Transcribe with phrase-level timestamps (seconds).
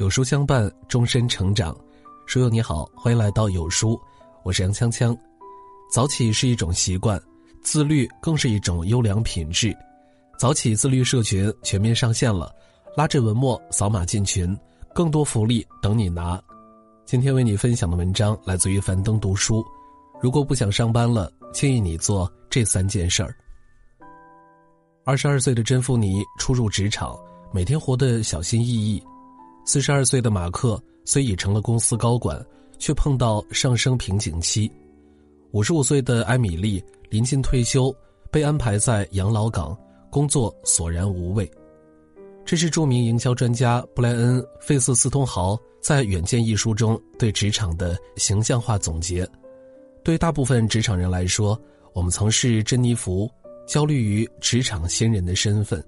[0.00, 1.76] 有书相伴，终身成长。
[2.24, 4.00] 书友你好，欢迎来到有书，
[4.42, 5.14] 我是杨锵锵。
[5.92, 7.20] 早起是一种习惯，
[7.60, 9.76] 自律更是一种优良品质。
[10.38, 12.50] 早起自律社群全面上线了，
[12.96, 14.58] 拉着文末扫码进群，
[14.94, 16.40] 更多福利等你拿。
[17.04, 19.62] 今天为你分享的文章来自于樊登读书。
[20.18, 23.36] 如果不想上班了，建议你做这三件事儿。
[25.04, 27.14] 二十二岁的甄芙妮初入职场，
[27.52, 29.02] 每天活得小心翼翼。
[29.64, 32.44] 四十二岁的马克虽已成了公司高管，
[32.78, 34.70] 却碰到上升瓶颈期。
[35.52, 37.94] 五十五岁的艾米丽临近退休，
[38.30, 39.76] 被安排在养老岗
[40.10, 41.48] 工作，索然无味。
[42.44, 49.28] 这是著名营销专家布莱恩·费瑟斯通豪在《远见》一书中对职场的形象化总结。
[50.02, 51.60] 对大部分职场人来说，
[51.92, 53.30] 我们曾是珍妮弗，
[53.66, 55.84] 焦虑于职场新人的身份，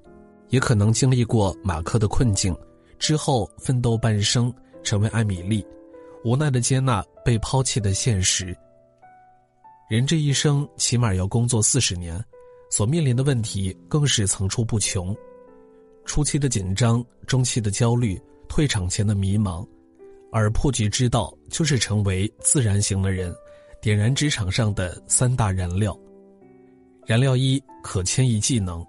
[0.51, 2.55] 也可能经历过马克的困境。
[3.03, 5.67] 之后奋斗半生，成为艾米丽，
[6.23, 8.57] 无奈的接纳被抛弃的现实。
[9.91, 12.25] 人这一生起码要工作四十年，
[12.71, 15.15] 所面临的问题更是层出不穷。
[16.05, 18.17] 初期的紧张，中期的焦虑，
[18.49, 19.67] 退场前的迷茫，
[20.31, 23.35] 而破局之道就是成为自然型的人，
[23.81, 25.99] 点燃职场上的三大燃料。
[27.05, 28.87] 燃料一，可迁移技能。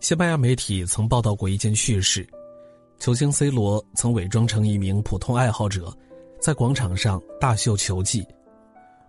[0.00, 2.26] 西班牙媒体曾报道过一件趣事。
[2.98, 5.92] 球星 C 罗曾伪装成一名普通爱好者，
[6.40, 8.26] 在广场上大秀球技，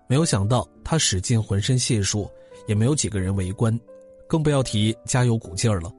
[0.08, 2.30] 没有想到他使尽浑身解数，
[2.68, 3.78] 也没有几个人围观，
[4.28, 5.92] 更不要提加油鼓劲儿了。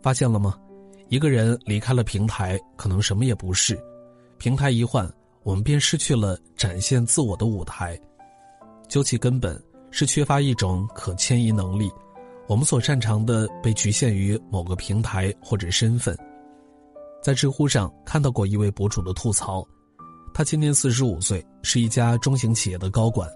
[0.00, 0.58] 发现了吗？
[1.08, 3.76] 一个人离开了平台，可能什么也不是；
[4.38, 5.08] 平台一换，
[5.42, 7.98] 我们便失去了展现自我的舞台。
[8.88, 11.90] 究其根本，是缺乏一种可迁移能力，
[12.48, 16.18] 我们所擅长的被局限于某个平台或者身份。
[17.22, 19.64] 在知乎上看到过一位博主的吐槽，
[20.34, 23.28] 他今年四十五岁，是一家中型企业的高管，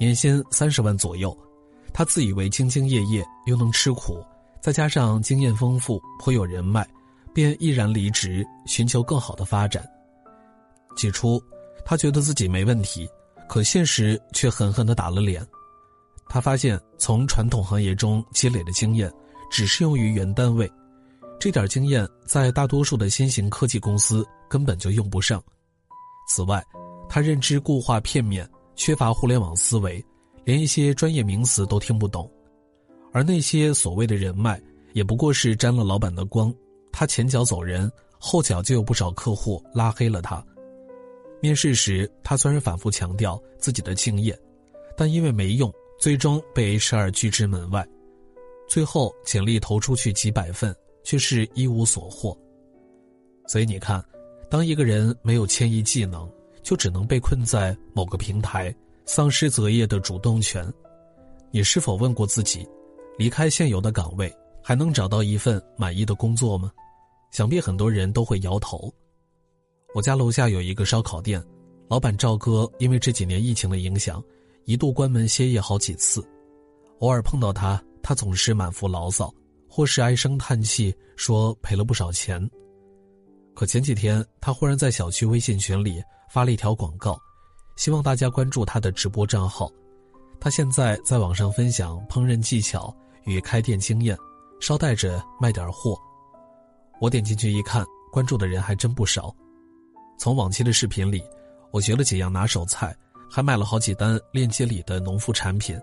[0.00, 1.36] 年薪三十万左右。
[1.92, 4.24] 他自以为兢兢业业，又能吃苦，
[4.60, 6.88] 再加上经验丰富，颇有人脉，
[7.34, 9.84] 便毅然离职，寻求更好的发展。
[10.96, 11.40] 起初，
[11.84, 13.08] 他觉得自己没问题，
[13.48, 15.46] 可现实却狠狠地打了脸。
[16.28, 19.12] 他发现，从传统行业中积累的经验，
[19.50, 20.68] 只适用于原单位。
[21.38, 25.42] 这点经验在大多数的新型科技公司根本就用不上。
[26.26, 26.64] 此外，
[27.08, 30.02] 他认知固化片面，缺乏互联网思维，
[30.42, 32.30] 连一些专业名词都听不懂。
[33.12, 34.60] 而那些所谓的人脉，
[34.94, 36.52] 也不过是沾了老板的光。
[36.90, 40.42] 他前脚走人，后脚就有不少客户拉黑了他。
[41.42, 44.36] 面试时，他虽然反复强调自己的敬业，
[44.96, 47.86] 但因为没用，最终被 HR 拒之门外。
[48.66, 50.74] 最后，简历投出去几百份。
[51.04, 52.36] 却是一无所获，
[53.46, 54.02] 所以你看，
[54.50, 56.28] 当一个人没有迁移技能，
[56.62, 60.66] 就只能被困在某个平台，丧失择业的主动权。
[61.50, 62.66] 你是否问过自己，
[63.18, 66.72] 离开现有的岗位，还能找到一份满意的工作吗？
[67.30, 68.92] 想必很多人都会摇头。
[69.94, 71.40] 我家楼下有一个烧烤店，
[71.86, 74.22] 老板赵哥因为这几年疫情的影响，
[74.64, 76.24] 一度关门歇业好几次。
[77.00, 79.32] 偶尔碰到他，他总是满腹牢骚。
[79.76, 82.48] 或是唉声叹气说赔了不少钱，
[83.56, 87.20] 可前几天他忽然在小区微信群里发了一条广告，
[87.74, 89.68] 希望大家关注他的直播账号。
[90.38, 94.16] 他现在在网上分享烹饪技巧与开店经验，
[94.60, 95.98] 捎带着卖点货。
[97.00, 99.34] 我点进去一看，关注的人还真不少。
[100.20, 101.20] 从往期的视频里，
[101.72, 102.96] 我学了几样拿手菜，
[103.28, 105.76] 还买了好几单链接里的农副产品。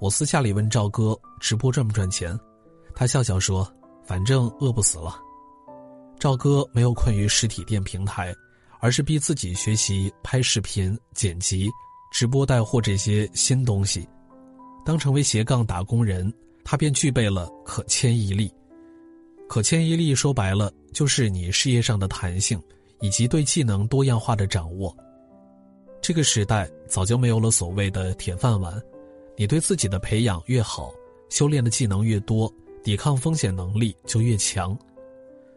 [0.00, 2.36] 我私下里问赵哥，直播赚不赚钱？
[2.94, 3.66] 他笑笑说
[4.06, 5.20] ：“反正饿不死了。”
[6.18, 8.34] 赵哥没有困于实体店平台，
[8.80, 11.68] 而是逼自己学习拍视频、剪辑、
[12.12, 14.08] 直播带货这些新东西。
[14.84, 16.32] 当成为斜杠打工人，
[16.64, 18.50] 他便具备了可迁移力。
[19.48, 22.62] 可迁移力说白了，就是你事业上的弹性，
[23.00, 24.94] 以及对技能多样化的掌握。
[26.00, 28.80] 这个时代早就没有了所谓的铁饭碗，
[29.36, 30.92] 你对自己的培养越好，
[31.28, 32.50] 修炼的技能越多。
[32.84, 34.78] 抵抗风险能力就越强，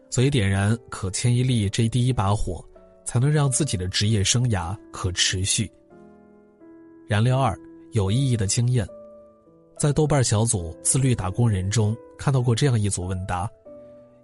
[0.08, 2.64] 所以点燃可迁移力这第一把火，
[3.04, 5.70] 才能让自己的职业生涯可持续。
[7.06, 7.54] 燃料二，
[7.92, 8.88] 有意义的经验，
[9.76, 13.46] 在豆瓣小组“自律打工人”中看到过这样一组问答，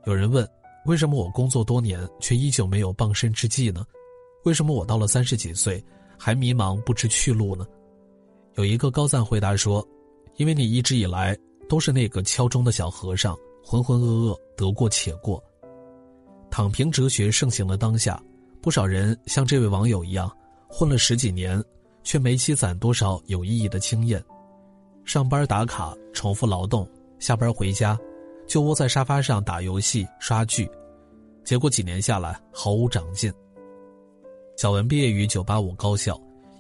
[0.07, 0.49] 有人问：
[0.87, 3.85] 为什么我工作多年却依旧没有傍身之计呢？
[4.45, 5.83] 为什么我到了三十几岁
[6.19, 7.67] 还迷茫不知去路呢？
[8.55, 9.87] 有一个高赞回答说：
[10.37, 11.37] 因为你一直以来。
[11.75, 15.43] 都是那个敲钟的小和尚，浑浑噩噩，得过且过。
[16.49, 18.23] 躺平哲学盛行的当下，
[18.63, 20.31] 不少人像这位网友一样，
[20.69, 21.61] 混了十几年，
[22.05, 24.23] 却没积攒多少有意义的经验。
[25.05, 26.89] 上班打卡，重复劳动，
[27.19, 27.99] 下班回家，
[28.47, 30.71] 就窝在沙发上打游戏、刷剧，
[31.43, 33.33] 结果几年下来毫无长进。
[34.57, 36.17] 小文毕业于985高校，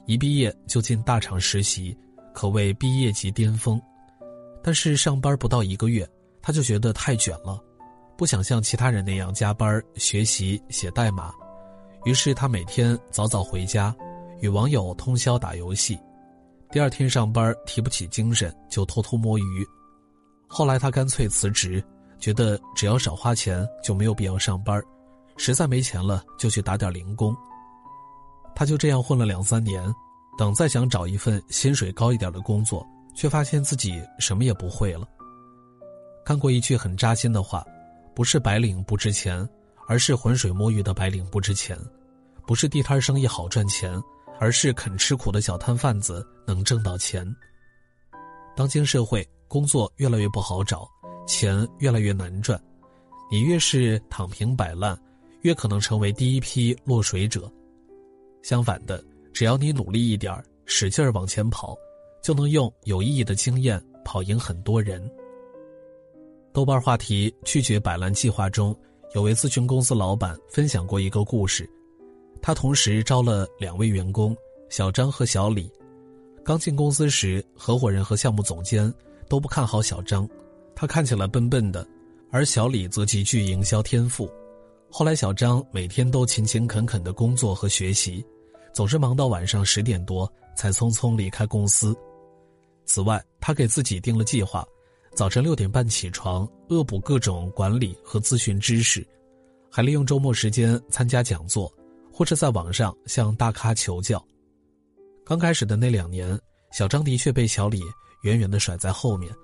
[0.07, 1.97] 一毕业就进大厂实习，
[2.35, 3.81] 可谓毕业即巅峰。
[4.65, 6.09] 但是上班不到一个月，
[6.41, 7.63] 他就觉得太卷了，
[8.17, 11.31] 不想像其他人那样加班学习写代码。
[12.05, 13.95] 于是他每天早早回家，
[14.41, 15.99] 与网友通宵打游戏。
[16.71, 19.67] 第二天上班提不起精神，就偷偷摸鱼。
[20.49, 21.85] 后来他干脆辞职，
[22.19, 24.83] 觉得只要少花钱就没有必要上班，
[25.37, 27.37] 实在没钱了就去打点零工。
[28.55, 29.83] 他就这样混了两三年，
[30.39, 35.09] 等再想找一份薪水高一点的工作，却发现自己什么也不会了。
[36.25, 37.65] 看过一句很扎心的话
[38.15, 39.49] ：“不是白领不值钱，
[39.87, 41.77] 而是浑水摸鱼的白领不值钱；
[42.47, 44.01] 不是地摊生意好赚钱。”
[44.41, 47.25] 而是肯吃苦的小摊贩子能挣到钱。
[48.57, 50.89] 当今社会，工作越来越不好找，
[51.25, 52.61] 钱越来越难赚，
[53.31, 54.99] 你越是躺平摆烂，
[55.43, 57.51] 越可能成为第一批落水者。
[58.43, 59.03] 相反的，
[59.33, 61.77] 只要你努力一点使劲儿往前跑，
[62.25, 64.99] 就能用有意义的经验跑赢很多人。
[66.55, 68.75] 豆瓣话题拒绝摆烂计划中，
[69.15, 71.69] 有位咨询公司老板分享过一个故事。
[72.41, 74.35] 他同时招了两位员工，
[74.71, 75.71] 小张和小李。
[76.43, 78.91] 刚进公司时，合伙人和项目总监
[79.29, 80.27] 都不看好小张，
[80.75, 81.87] 他看起来笨笨的，
[82.31, 84.27] 而小李则极具营销天赋。
[84.91, 88.25] 后来，小张每天都勤勤恳恳的工作和学习，
[88.73, 91.95] 总是忙到晚上十点多才匆匆离开公司。
[92.85, 94.67] 此外，他给自己定了计划：
[95.15, 99.07] 早晨六点半起床，恶补各种管理和咨询知识，
[99.71, 101.73] 还利用周末时间参加讲座。
[102.17, 104.25] 或者在网上向大咖求教。
[105.27, 106.39] 刚开始的那两年，
[106.71, 107.83] 小张的确被小李
[108.23, 109.35] 远远的甩在后面，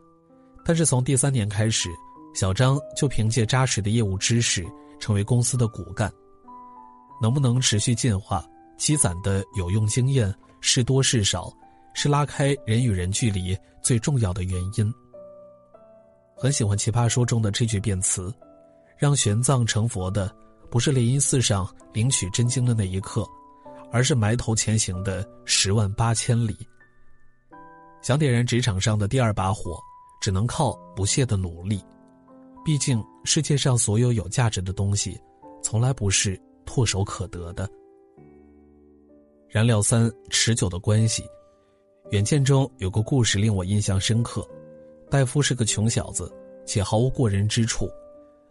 [0.64, 1.88] 但是从第三年开始，
[2.32, 4.64] 小张就凭借扎实的业务知识
[5.00, 6.08] 成为公司的骨干。
[7.20, 8.46] 能不能持续进化、
[8.78, 11.52] 积攒的有用经验是多是少，
[11.94, 14.92] 是拉开人与人距离最重要的原因。
[16.36, 18.32] 很喜欢《奇葩说》中的这句辩词
[18.98, 20.34] ：“让玄奘成佛的。”
[20.70, 23.26] 不是灵隐寺上领取真经的那一刻，
[23.90, 26.56] 而是埋头前行的十万八千里。
[28.02, 29.80] 想点燃职场上的第二把火，
[30.20, 31.82] 只能靠不懈的努力。
[32.64, 35.20] 毕竟世界上所有有价值的东西，
[35.60, 37.68] 从来不是唾手可得的。
[39.48, 41.24] 燃料三：持久的关系。
[42.10, 44.46] 远见中有个故事令我印象深刻。
[45.08, 46.32] 戴夫是个穷小子，
[46.66, 47.88] 且毫无过人之处。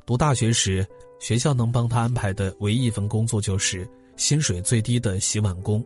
[0.06, 0.86] 读大学时。
[1.22, 3.86] 学校能帮他安排的唯一一份工作就是
[4.16, 5.86] 薪水最低的洗碗工。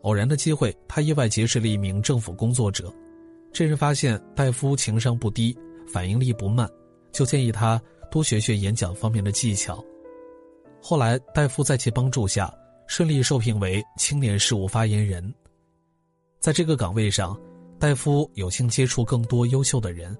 [0.00, 2.92] 偶然的机会，他意外结识了一名政府工作者。
[3.52, 5.56] 这人发现戴夫情商不低，
[5.86, 6.68] 反应力不慢，
[7.12, 7.80] 就建议他
[8.10, 9.80] 多学学演讲方面的技巧。
[10.80, 12.52] 后来，戴夫在其帮助下
[12.88, 15.32] 顺利受聘为青年事务发言人。
[16.42, 17.34] 在这个岗位上，
[17.78, 20.14] 戴夫有幸接触更多优秀的人，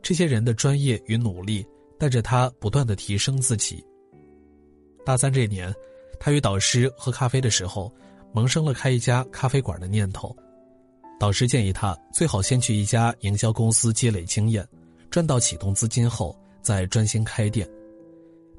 [0.00, 1.66] 这些人的专业与努力。
[1.98, 3.82] 带着他不断的提升自己。
[5.02, 5.74] 大三这年，
[6.20, 7.90] 他与导师喝咖啡的时候，
[8.34, 10.36] 萌生了开一家咖啡馆的念头。
[11.18, 14.62] 导师建议他最好先去一家营销公司积累经验，
[15.10, 17.66] 赚到启动资金后再专心开店。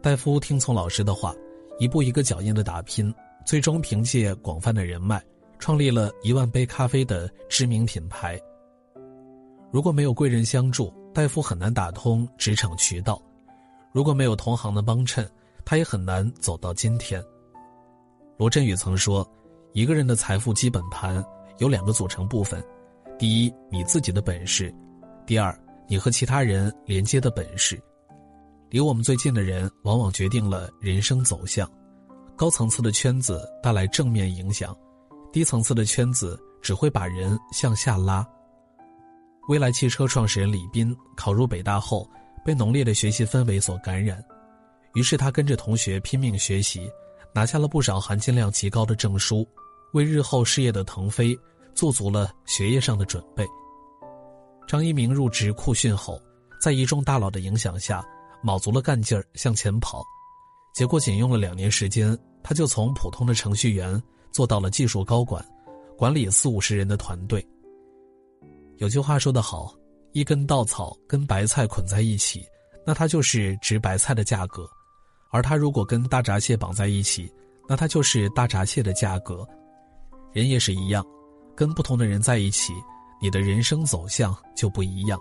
[0.02, 1.32] 戴夫听从老师的话，
[1.78, 3.14] 一步一个脚印的打拼，
[3.46, 5.24] 最终凭借广泛的人脉，
[5.60, 8.40] 创立了一万杯咖啡的知名品牌。
[9.72, 13.22] 如果没有贵人相助，戴夫很难打通职场渠道。
[13.92, 15.30] 如果没有同行的帮衬，
[15.66, 17.24] 他也很难走到今天。
[18.38, 19.28] 罗振宇曾说
[19.74, 21.24] ：“一个人的财富基本盘
[21.58, 22.64] 有两个组成部分，
[23.18, 24.72] 第一，你自己的本事；
[25.26, 27.82] 第二，你和其他人连接的本事。
[28.70, 31.70] 离我们最近的人，往往决定了人生走向。
[32.36, 34.78] 高层次的圈子带来正面影响，
[35.32, 38.28] 低层次的圈子只会把人向下拉。”
[39.50, 42.10] 未来汽车创始人李斌考入北大后。
[42.46, 44.24] 被浓烈的学习氛围所感染，
[44.94, 46.90] 于是他跟着同学拼命学习，
[47.36, 49.46] 拿下了不少含金量极高的证书，
[49.92, 51.38] 为日后事业的腾飞
[51.76, 53.46] 做足了学业上的准备。
[54.66, 56.18] 张一鸣入职酷讯后，
[56.62, 58.02] 在一众大佬的影响下，
[58.42, 60.02] 卯足了干劲儿向前跑，
[60.74, 65.44] 结果仅用了两年时间，他就从普通的程序员做到了技术高管，
[65.98, 67.46] 管理四五十人的团队。
[68.78, 69.74] 有句话说得好。
[70.14, 72.44] 一根稻草跟白菜捆在一起，
[72.88, 74.64] 那它就是值白菜的价格；
[75.32, 77.32] 而它如果跟大闸蟹绑在一起，
[77.68, 79.48] 那它就是大闸蟹的价格。
[80.32, 81.06] 人也是一样，
[81.56, 82.74] 跟不同的人在一起，
[83.22, 85.20] 你的人生走向就不一样。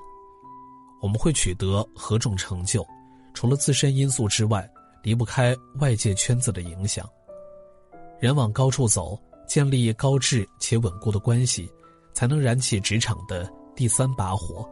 [1.02, 2.86] 我们会取得何种成就，
[3.34, 4.66] 除了自身因素之外，
[5.02, 7.06] 离不开外界圈子的影响。
[8.18, 11.70] 人往高处走，建立高质且稳固的关系，
[12.14, 14.66] 才能燃起职场的第三把火。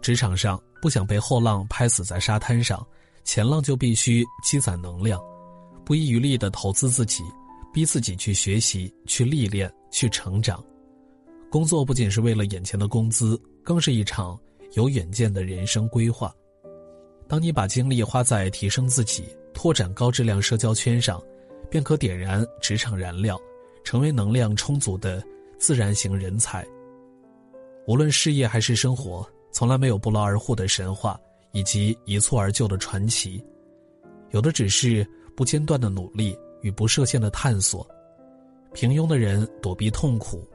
[0.00, 2.84] 职场上不想被后浪拍死在沙滩上，
[3.22, 5.20] 前浪就必须积攒能量，
[5.84, 7.22] 不遗余力的投资自己，
[7.72, 10.62] 逼自己去学习、去历练、去成长。
[11.50, 14.38] 工作不仅是为了眼前的工资，更是一场
[14.72, 16.34] 有远见的人生规划。
[17.28, 21.22] 当你把精力花在提升自己、拓展高质量社交圈上。
[21.70, 23.40] 便可点燃职场燃料，
[23.84, 25.22] 成为能量充足的
[25.58, 26.66] 自然型人才。
[27.86, 31.20] 无论事业还是生活，从来没有不劳而获的神话
[31.52, 33.44] 以及一蹴而就的传奇，
[34.30, 35.06] 有的只是
[35.36, 37.86] 不间断的努力与不设限的探索。
[38.72, 40.48] 平庸的人躲避痛苦，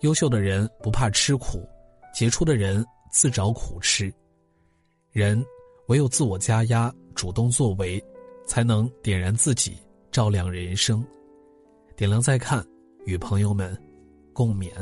[0.00, 1.68] 优秀的人不怕吃苦，
[2.14, 4.12] 杰出的人自找苦吃。
[5.10, 5.44] 人
[5.88, 8.02] 唯有自我加压，主动作为，
[8.46, 9.76] 才能点燃自己。
[10.16, 11.04] 照亮人生，
[11.94, 12.66] 点亮再看，
[13.04, 13.78] 与朋友们
[14.32, 14.72] 共勉。